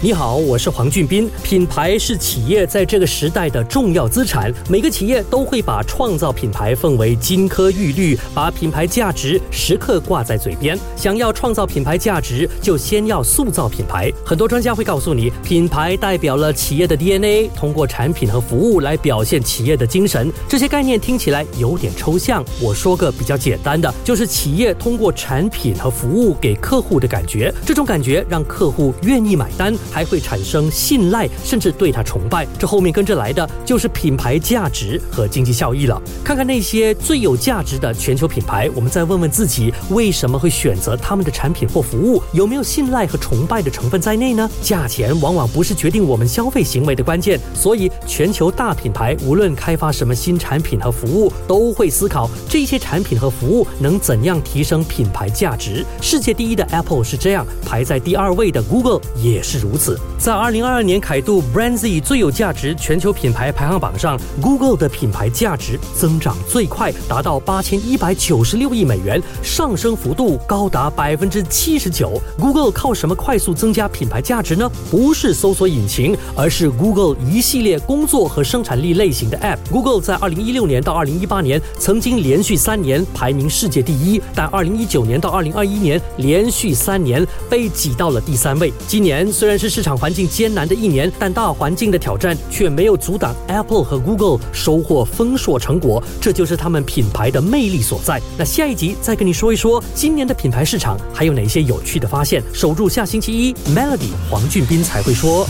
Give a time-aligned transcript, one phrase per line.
[0.00, 1.28] 你好，我是黄俊斌。
[1.42, 10.78] 品牌是企业在这个时代的重要资产，每个企业都会把创造品牌奉为金科玉律，把品牌价值时刻挂在嘴边。
[10.94, 14.08] 想要创造品牌价值，就先要塑造品牌。
[14.24, 20.32] 很多专家会告诉你，品牌代表了企业的 DNA，通过产品和服务来表现企业的精神。
[20.48, 29.76] 这些概念听起来有点抽象，我说个比较简单的，就是企业通过产品和服务给客户的感觉，这种感觉让客户愿意买单。
[29.90, 32.46] 还会产生信赖，甚至对他崇拜。
[32.58, 36.00] 这后面跟着来的就是品牌价值和经济效益了。
[36.24, 42.22] 看看那些最有价值的全球品牌，我们再问问自己，为什么会选择他们的产品或服务？
[42.32, 44.48] 有没有信赖和崇拜的成分在内呢？
[44.62, 55.84] 价钱往往不是决定我们消费行为的关键，所以全球大品牌无论开发什么新产品和服务，都会思考这些产品和服务能怎样提升品牌价值。
[56.00, 59.70] 世界第一的 Apple 是这样，排在第二位的 Google 也是如。
[59.76, 59.77] 此。
[60.18, 72.20] 在二零二二年凯度 Brandz 最有价值全球品牌排行榜上，Google 的品牌价值增长最快，达到八千一百九十六亿美元，上升幅度高达百分之七十九。
[72.38, 74.68] Google 靠什么快速增加品牌价值呢？
[74.90, 79.58] 不是搜索引擎，而是 Google 一系列工作和生产力类型的 App。
[79.70, 88.72] Google 在二零一六年到二零一八年曾经连续三年排名世界第一，但二零一九年到二零二一年连续三年被挤到了第三位。
[88.86, 98.20] 今年虽然是市场环境艰难的一年，但大环境的挑战却没有阻挡 Apple 和 Google 收获丰硕成果，这就是他们品牌的魅力所在。
[98.36, 102.42] 那下一集再跟你说一说今年的品牌市场还有哪些有趣的发现。
[102.52, 105.46] 守住下星期一，Melody 黄俊斌才会说。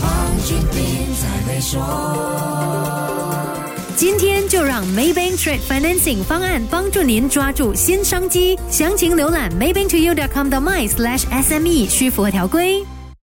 [3.95, 12.81] 今天就让 Maybank Trade Financing 方案帮助您抓住新商机，详情浏览 maybanktoyou.com 的 my/sme，需符合条规。